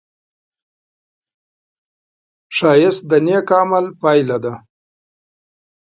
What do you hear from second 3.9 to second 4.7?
پایله ده